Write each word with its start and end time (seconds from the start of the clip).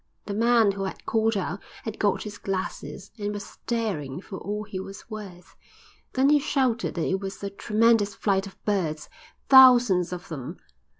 The 0.25 0.33
man 0.33 0.71
who 0.71 0.85
had 0.85 1.05
called 1.05 1.37
out 1.37 1.59
had 1.83 1.99
got 1.99 2.23
his 2.23 2.39
glasses, 2.39 3.11
and 3.19 3.31
was 3.31 3.45
staring 3.45 4.19
for 4.19 4.39
all 4.39 4.63
he 4.63 4.79
was 4.79 5.07
worth. 5.11 5.55
Then 6.13 6.29
he 6.29 6.39
shouted 6.39 6.95
that 6.95 7.07
it 7.07 7.19
was 7.19 7.43
a 7.43 7.51
tremendous 7.51 8.15
flight 8.15 8.47
of 8.47 8.57
birds, 8.65 9.09
'thousands 9.49 10.11
of 10.11 10.27
them. 10.27 10.57